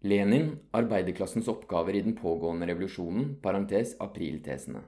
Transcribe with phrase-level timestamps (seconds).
[0.00, 4.84] Lenin, arbeiderklassens oppgaver i den pågående revolusjonen, parentes apriltesene.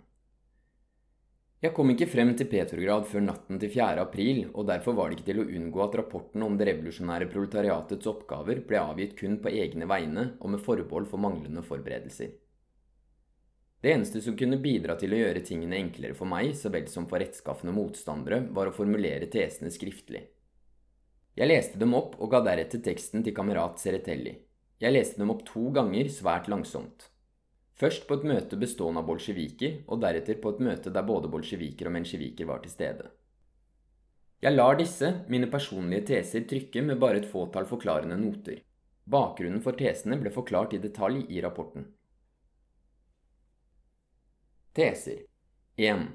[1.60, 4.01] Jeg kom ikke frem til Petrograd før natten til 4.
[4.01, 8.09] april, og derfor var det ikke til å unngå at rapporten om det revolusjonære proletariatets
[8.09, 12.31] oppgaver ble avgitt kun på egne vegne og med forbehold for manglende forberedelser.
[13.81, 17.09] Det eneste som kunne bidra til å gjøre tingene enklere for meg, så vel som
[17.11, 20.23] for rettskaffende motstandere, var å formulere tesene skriftlig.
[21.34, 24.37] Jeg leste dem opp og ga deretter teksten til kamerat Seretelli.
[24.80, 27.11] Jeg leste dem opp to ganger svært langsomt.
[27.80, 31.89] Først på et møte bestående av bolsjeviker, og deretter på et møte der både bolsjeviker
[31.89, 33.11] og mensjeviker var til stede.
[34.41, 38.62] Jeg lar disse, mine personlige teser, trykke med bare et fåtall forklarende noter.
[39.05, 41.84] Bakgrunnen for tesene ble forklart i detalj i rapporten.
[44.77, 45.27] Teser
[45.77, 46.06] 1.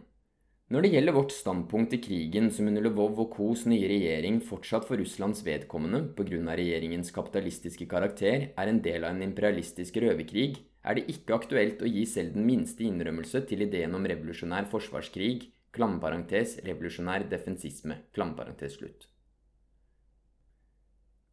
[0.74, 4.88] Når det gjelder vårt standpunkt i krigen som under Lvov og Kos nye regjering fortsatt
[4.88, 10.98] for Russlands vedkommende av regjeringens kapitalistiske karakter er en del av en imperialistisk røverkrig, er
[10.98, 16.58] det ikke aktuelt å gi selv den minste innrømmelse til ideen om revolusjonær forsvarskrig, klamparentes
[16.66, 19.06] revolusjonær defensisme, klamparentes slutt.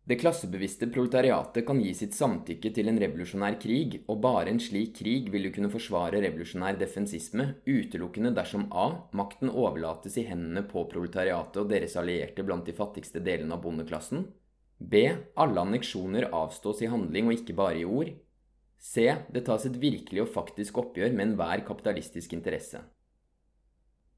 [0.03, 4.97] Det klassebevisste proletariatet kan gi sitt samtykke til en revolusjonær krig, og bare en slik
[4.99, 8.89] krig vil kunne forsvare revolusjonær defensisme utelukkende dersom a.
[9.15, 14.27] makten overlates i hendene på proletariatet og deres allierte blant de fattigste delene av bondeklassen,
[14.83, 15.05] b.
[15.39, 18.11] alle anneksjoner avstås i handling og ikke bare i ord,
[18.83, 19.07] C.
[19.31, 22.83] Det tas et virkelig og faktisk oppgjør med enhver kapitalistisk interesse.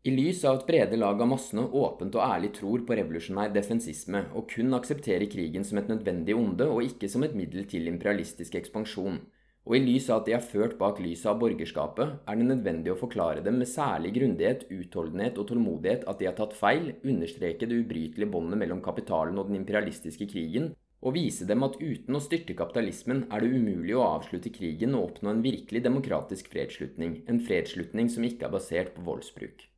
[0.05, 4.21] I lys av at brede lag av massene åpent og ærlig tror på revolusjonær defensisme
[4.37, 8.59] og kun aksepterer krigen som et nødvendig onde og ikke som et middel til imperialistisk
[8.61, 9.17] ekspansjon,
[9.65, 12.93] og i lys av at de er ført bak lyset av borgerskapet, er det nødvendig
[12.93, 17.65] å forklare dem med særlig grundighet, utholdenhet og tålmodighet at de har tatt feil, understreke
[17.71, 22.21] det ubrytelige båndet mellom kapitalen og den imperialistiske krigen, og vise dem at uten å
[22.21, 27.41] styrte kapitalismen er det umulig å avslutte krigen og oppnå en virkelig demokratisk fredsslutning, en
[27.41, 29.71] fredsslutning som ikke er basert på voldsbruk.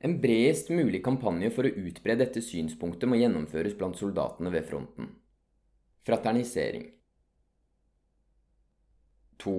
[0.00, 5.10] En bredest mulig kampanje for å utbre dette synspunktet må gjennomføres blant soldatene ved fronten.
[6.08, 6.86] Fraternisering
[9.44, 9.52] 2.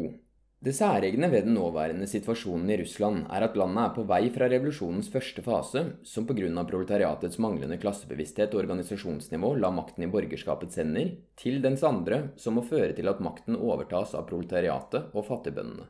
[0.61, 4.49] Det særegne ved den nåværende situasjonen i Russland er at landet er på vei fra
[4.49, 11.15] revolusjonens første fase, som av proletariatets manglende klassebevissthet og organisasjonsnivå la makten i borgerskapets hender,
[11.37, 15.89] til dens andre, som må føre til at makten overtas av proletariatet og fattigbøndene.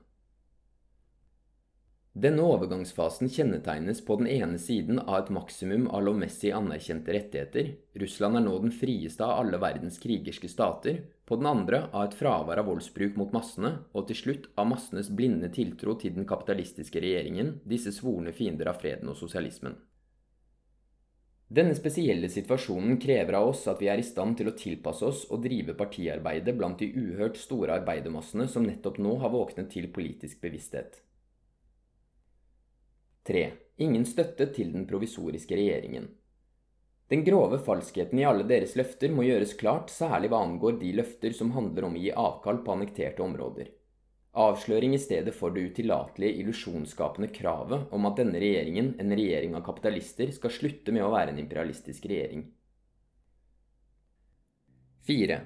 [2.12, 7.70] Denne overgangsfasen kjennetegnes på den ene siden av et maksimum av lovmessig anerkjente rettigheter,
[8.04, 12.18] Russland er nå den frieste av alle verdens krigerske stater, på den andre av et
[12.20, 17.00] fravær av voldsbruk mot massene, og til slutt av massenes blinde tiltro til den kapitalistiske
[17.00, 19.78] regjeringen, disse svorne fiender av freden og sosialismen.
[21.48, 25.24] Denne spesielle situasjonen krever av oss at vi er i stand til å tilpasse oss
[25.32, 30.44] og drive partiarbeidet blant de uhørt store arbeidermassene som nettopp nå har våknet til politisk
[30.44, 31.00] bevissthet.
[33.28, 33.52] 3.
[33.78, 36.08] Ingen støtte til den provisoriske regjeringen.
[37.12, 41.36] Den grove falskheten i alle deres løfter må gjøres klart, særlig hva angår de løfter
[41.36, 43.68] som handler om å gi avkall på annekterte områder.
[44.32, 49.66] Avsløring i stedet for det utillatelige, illusjonsskapende kravet om at denne regjeringen, en regjering av
[49.66, 52.46] kapitalister, skal slutte med å være en imperialistisk regjering.
[55.10, 55.42] 4.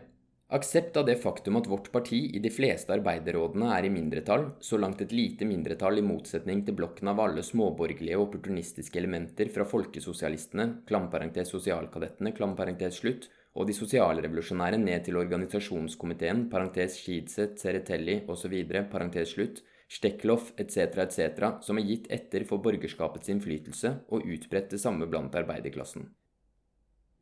[0.53, 4.77] Aksept av det faktum at vårt parti i de fleste arbeiderrådene er i mindretall, så
[4.77, 9.65] langt et lite mindretall i motsetning til blokken av alle småborgerlige og opportunistiske elementer fra
[9.65, 13.25] folkesosialistene, klamparentes sosialkadettene, klamparentes slutt,
[13.57, 18.53] og de sosialrevolusjonære ned til organisasjonskomiteen, parentes Schidseth, Seretelli osv.,
[18.91, 24.81] parentes slutt, Stekloff etc., etc., som er gitt etter for borgerskapets innflytelse og utbredt det
[24.83, 26.05] samme blant arbeiderklassen.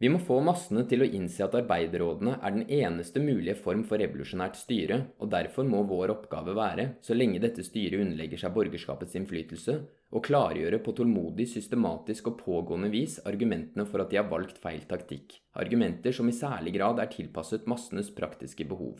[0.01, 4.01] Vi må få massene til å innse at arbeiderrådene er den eneste mulige form for
[4.01, 9.15] revolusjonært styre, og derfor må vår oppgave være, så lenge dette styret underlegger seg borgerskapets
[9.19, 9.77] innflytelse,
[10.13, 14.83] å klargjøre på tålmodig, systematisk og pågående vis argumentene for at de har valgt feil
[14.89, 18.99] taktikk, argumenter som i særlig grad er tilpasset massenes praktiske behov.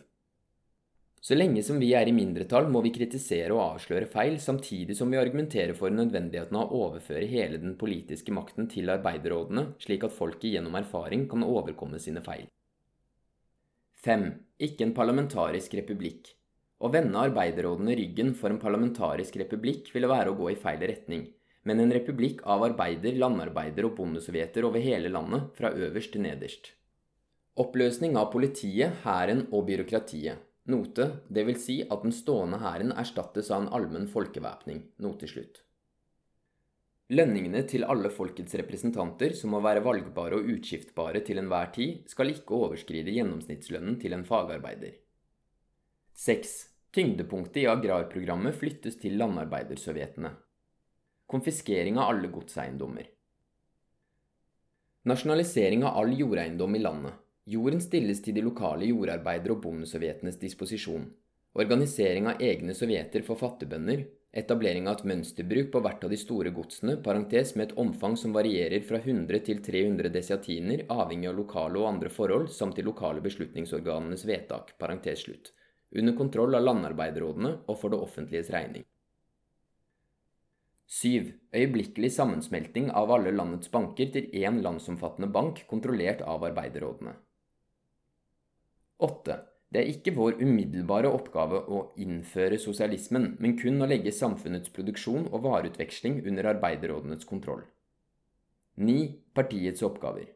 [1.24, 5.08] Så lenge som vi er i mindretall, må vi kritisere og avsløre feil, samtidig som
[5.14, 10.18] vi argumenterer for nødvendigheten av å overføre hele den politiske makten til arbeiderrådene, slik at
[10.18, 12.44] folket gjennom erfaring kan overkomme sine feil.
[14.04, 14.28] 5.
[14.68, 16.34] Ikke en parlamentarisk republikk.
[16.84, 21.30] Å vende arbeiderrådene ryggen for en parlamentarisk republikk ville være å gå i feil retning,
[21.64, 26.74] men en republikk av arbeider, landarbeider og bondesovjeter over hele landet, fra øverst til nederst.
[27.56, 30.50] Oppløsning av politiet, hæren og byråkratiet.
[30.72, 34.80] Note, vil si at den stående hæren erstattes av en allmenn folkevæpning.
[35.04, 35.60] Note slutt.
[37.12, 42.32] Lønningene til alle folkets representanter, som må være valgbare og utskiftbare til enhver tid, skal
[42.32, 44.96] ikke overskride gjennomsnittslønnen til en fagarbeider.
[46.16, 46.54] 6.
[46.96, 50.32] Tyngdepunktet i agrarprogrammet flyttes til landarbeidersovjetene.
[51.28, 53.10] Konfiskering av alle godseiendommer.
[55.10, 57.23] Nasjonalisering av all jordeiendom i landet.
[57.46, 61.10] Jorden stilles til de lokale jordarbeidere og bondesovjetenes disposisjon.
[61.60, 64.06] Organisering av egne sovjeter for fattigbønder.
[64.34, 68.32] Etablering av et mønsterbruk på hvert av de store godsene, parentes med et omfang som
[68.34, 73.22] varierer fra 100 til 300 desiatiner, avhengig av lokale og andre forhold, samt de lokale
[73.22, 75.52] beslutningsorganenes vedtak, parentes slutt.
[75.94, 78.88] Under kontroll av landarbeiderrådene og for det offentliges regning.
[80.88, 81.28] 7.
[81.54, 87.14] Øyeblikkelig sammensmelting av alle landets banker til én landsomfattende bank kontrollert av arbeiderrådene.
[89.00, 89.40] 8.
[89.74, 95.26] Det er ikke vår umiddelbare oppgave å innføre sosialismen, men kun å legge samfunnets produksjon
[95.32, 97.64] og vareutveksling under arbeiderrådenes kontroll.
[98.78, 99.10] 9.
[99.34, 100.30] Partiets oppgaver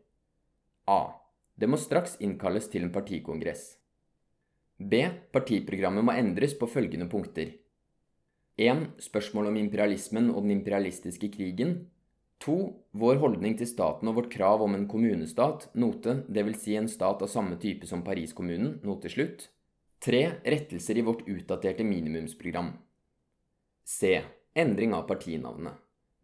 [0.87, 1.01] A.
[1.57, 3.75] Det må straks innkalles til en partikongress.
[4.77, 5.01] B.
[5.33, 7.55] Partiprogrammet må endres på følgende punkter.
[8.57, 8.83] 1.
[9.01, 11.75] Spørsmål om imperialismen og den imperialistiske krigen.
[12.43, 12.55] 2.
[12.91, 16.59] Vår holdning til staten og vårt krav om en kommunestat, note, dvs.
[16.63, 19.49] Si en stat av samme type som Paris-kommunen, note slutt.
[20.05, 20.23] 3.
[20.45, 22.75] Rettelser i vårt utdaterte minimumsprogram.
[23.83, 24.21] C.
[24.53, 25.73] Endring av partinavnet.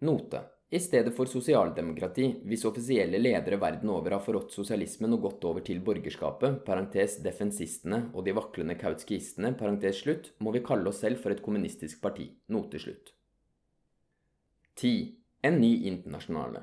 [0.06, 0.44] Note.
[0.74, 5.62] I stedet for sosialdemokrati, hvis offisielle ledere verden over har forrådt sosialismen og gått over
[5.66, 11.21] til borgerskapet, parentes defensistene og de vaklende kautskistene, parentes slutt, må vi kalle oss selv
[11.21, 12.31] for et kommunistisk parti.
[12.50, 13.13] Note slutt.
[14.81, 15.22] 10.
[15.44, 16.62] En ny internasjonale.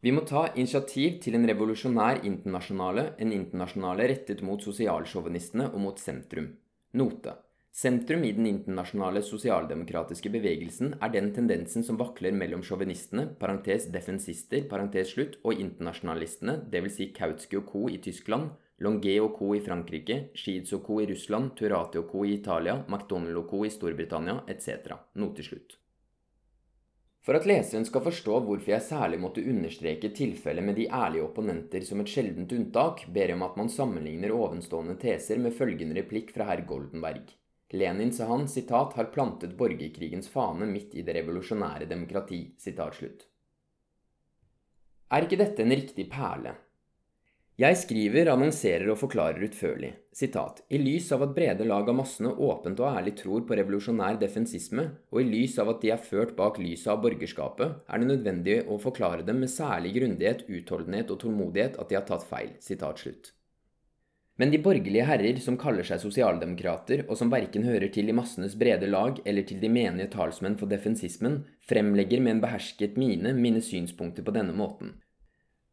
[0.00, 5.98] Vi må ta initiativ til en revolusjonær internasjonale, en internasjonale rettet mot sosialsjåvinistene og mot
[5.98, 6.52] sentrum.
[6.94, 7.32] Note.
[7.74, 14.62] Sentrum i den internasjonale sosialdemokratiske bevegelsen er den tendensen som vakler mellom sjåvinistene, parentes defensister,
[14.70, 16.94] parentes slutt, og internasjonalistene, dvs.
[17.00, 17.82] Si Kautsky og co.
[17.90, 18.52] i Tyskland,
[18.86, 19.50] Longuet og co.
[19.56, 21.00] i Frankrike, Schieds og co.
[21.02, 22.22] i Russland, Turati og co.
[22.24, 23.64] i Italia, McDonald og co.
[23.66, 24.94] i Storbritannia, etc.
[25.18, 25.76] Note slutt.
[27.26, 31.82] For at leseren skal forstå hvorfor jeg særlig måtte understreke tilfellet med de ærlige opponenter
[31.82, 36.30] som et sjeldent unntak, ber jeg om at man sammenligner ovenstående teser med følgende replikk
[36.36, 37.32] fra herr Goldenberg.
[37.74, 42.44] Lenin, sa han, sitat, har plantet borgerkrigens fane midt i det revolusjonære demokrati.
[42.62, 43.26] Sitat slutt.
[45.10, 46.54] Er ikke dette en riktig perle?
[47.56, 49.94] Jeg skriver, annonserer og forklarer utførlig.
[50.12, 50.58] Sitat.
[50.68, 54.84] I lys av at brede lag av massene åpent og ærlig tror på revolusjonær defensisme,
[55.08, 58.58] og i lys av at de er ført bak lyset av borgerskapet, er det nødvendig
[58.68, 62.52] å forklare dem med særlig grundighet, utholdenhet og tålmodighet at de har tatt feil.
[62.60, 63.32] Sitat slutt.
[64.36, 68.58] Men de borgerlige herrer som kaller seg sosialdemokrater, og som verken hører til i massenes
[68.60, 73.64] brede lag eller til de menige talsmenn for defensismen, fremlegger med en behersket mine mine
[73.64, 74.98] synspunkter på denne måten.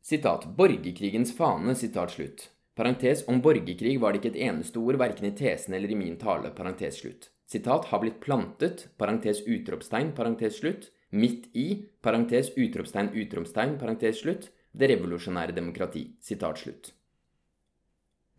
[0.03, 2.49] Sitat, borgerkrigens fane, sitat slutt.
[2.75, 6.17] Parentes, om borgerkrig var det ikke et eneste ord verken i tesen eller i min
[6.19, 7.29] tale, parentes slutt.
[7.47, 14.49] Sitat, har blitt plantet, parentes utropstegn, parentes slutt, midt i, parentes utropstegn, utropstegn, parentes slutt,
[14.75, 16.91] det revolusjonære demokrati, sitat slutt.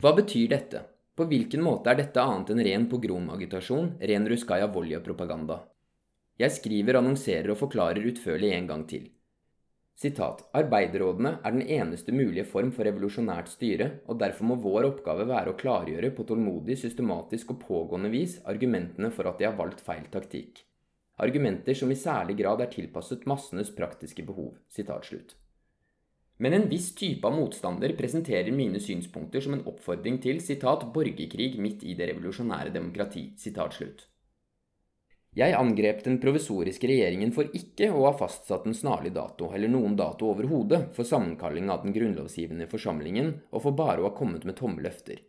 [0.05, 0.85] Hva betyr dette?
[1.17, 5.63] På hvilken måte er dette annet enn ren pogromagitasjon, ren ruskaja volja-propaganda?
[6.37, 9.14] Jeg skriver, annonserer og forklarer utførlig en gang til.
[9.95, 15.27] Sitat, Arbeiderrådene er den eneste mulige form for revolusjonært styre, og derfor må vår oppgave
[15.29, 19.85] være å klargjøre på tålmodig, systematisk og pågående vis argumentene for at de har valgt
[19.87, 20.65] feil taktikk.
[21.23, 24.57] Argumenter som i særlig grad er tilpasset massenes praktiske behov.
[24.67, 25.37] Sitat.
[26.43, 31.55] Men en viss type av motstander presenterer mine synspunkter som en oppfordring til sitat, 'borgerkrig
[31.63, 33.31] midt i det revolusjonære demokrati'.
[33.39, 34.09] Slutt.
[35.35, 39.97] Jeg angrep den provisoriske regjeringen for ikke å ha fastsatt en snarlig dato, eller noen
[39.99, 44.55] dato overhodet, for sammenkalling av den grunnlovsgivende forsamlingen, og for bare å ha kommet med
[44.61, 45.25] tomme løfter.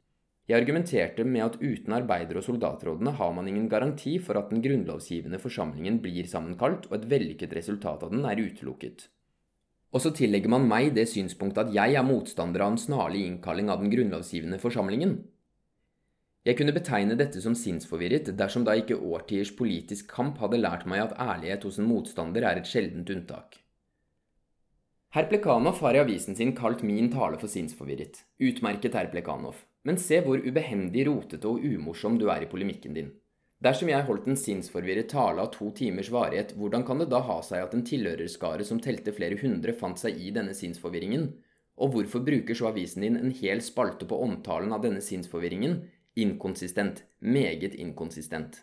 [0.45, 4.61] Jeg argumenterte med at uten arbeider- og soldatrådene har man ingen garanti for at den
[4.61, 9.07] grunnlovsgivende forsamlingen blir sammenkalt, og et vellykket resultat av den er utelukket.
[9.89, 13.73] Og så tillegger man meg det synspunktet at jeg er motstander av en snarlig innkalling
[13.73, 15.23] av den grunnlovsgivende forsamlingen.
[16.45, 21.01] Jeg kunne betegne dette som sinnsforvirret dersom da ikke årtiers politisk kamp hadde lært meg
[21.01, 23.57] at ærlighet hos en motstander er et sjeldent unntak.
[25.15, 28.19] Herr Plekanov har i avisen sin kalt min tale for sinnsforvirret.
[28.37, 33.13] Utmerket, herr Plekanov, men se hvor ubehendig rotete og umorsom du er i polemikken din.
[33.63, 37.39] Dersom jeg holdt en sinnsforvirret tale av to timers varighet, hvordan kan det da ha
[37.47, 41.29] seg at en tilhørerskare som telte flere hundre, fant seg i denne sinnsforvirringen?
[41.81, 45.79] Og hvorfor bruker så avisen din en hel spalte på omtalen av denne sinnsforvirringen?
[46.15, 47.03] Inkonsistent.
[47.19, 48.61] Meget inkonsistent.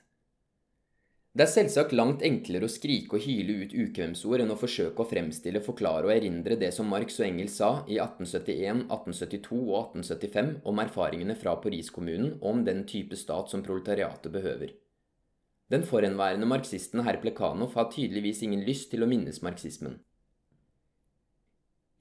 [1.37, 5.09] Det er selvsagt langt enklere å skrike og hyle ut ukvemsord enn å forsøke å
[5.09, 10.50] fremstille, forklare og erindre det som Marx og Engels sa i 1871, 1872 og 1875
[10.73, 14.73] om erfaringene fra Paris-kommunen og om den type stat som proletariatet behøver.
[15.73, 20.00] Den forhenværende marxisten herr Plekhanov har tydeligvis ingen lyst til å minnes marxismen.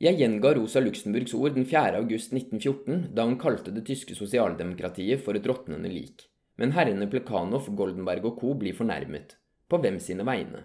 [0.02, 2.00] Jeg gjenga Rosa Luxemburgs ord den 4.
[2.00, 6.24] august 1914, da hun kalte det tyske sosialdemokratiet for et råtnende lik.
[6.58, 8.56] Men herrene Plekhanov, Goldenberg og co.
[8.58, 9.36] blir fornærmet.
[9.70, 10.64] På hvem sine vegne?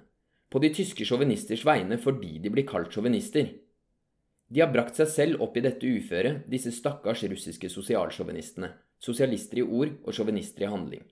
[0.48, 3.50] På de tyske sjåvinisters vegne fordi de blir kalt sjåvinister.
[4.48, 8.72] De har brakt seg selv opp i dette uføret, disse stakkars russiske sosialsjåvinistene.
[9.04, 11.04] Sosialister i ord og sjåvinister i handling.